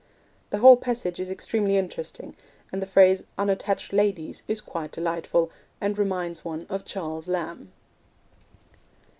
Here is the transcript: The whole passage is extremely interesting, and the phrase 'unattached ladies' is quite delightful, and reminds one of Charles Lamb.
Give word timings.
The 0.49 0.57
whole 0.57 0.77
passage 0.77 1.19
is 1.19 1.29
extremely 1.29 1.77
interesting, 1.77 2.35
and 2.71 2.81
the 2.81 2.87
phrase 2.87 3.23
'unattached 3.37 3.93
ladies' 3.93 4.41
is 4.47 4.59
quite 4.59 4.91
delightful, 4.91 5.51
and 5.79 5.95
reminds 5.95 6.43
one 6.43 6.65
of 6.71 6.85
Charles 6.85 7.27
Lamb. 7.27 7.71